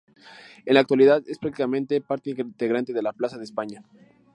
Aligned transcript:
En 0.65 0.73
la 0.73 0.79
actualidad 0.79 1.21
es 1.27 1.37
prácticamente 1.37 2.01
parte 2.01 2.31
integrante 2.31 2.91
de 2.91 3.03
la 3.03 3.13
plaza 3.13 3.37
de 3.37 3.43
España. 3.43 3.83